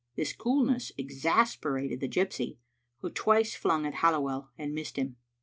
[0.15, 2.57] This coolness exasperated the gypsy,
[3.01, 5.17] who twice flung at Halliwell and missed him.